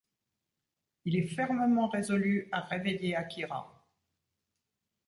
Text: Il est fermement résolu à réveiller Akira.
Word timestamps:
Il 1.05 1.15
est 1.15 1.27
fermement 1.27 1.87
résolu 1.87 2.49
à 2.51 2.61
réveiller 2.61 3.15
Akira. 3.15 3.85